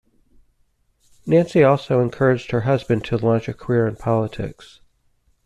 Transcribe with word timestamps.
Nancy 1.27 1.63
also 1.63 1.99
encouraged 1.99 2.49
her 2.49 2.61
husband 2.61 3.05
to 3.05 3.17
launch 3.17 3.47
a 3.47 3.53
career 3.53 3.85
in 3.85 3.97
politics. 3.97 4.81